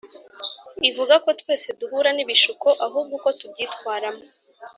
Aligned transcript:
ivuga 0.89 1.15
ko 1.23 1.29
twese 1.39 1.67
duhura 1.79 2.09
n 2.13 2.19
ibishuko 2.23 2.67
ahubwo 2.85 3.13
uko 3.17 3.29
tubyitwaramo. 3.39 4.23